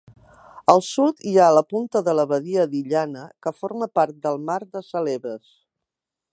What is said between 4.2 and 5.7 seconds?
del mar de Celebes.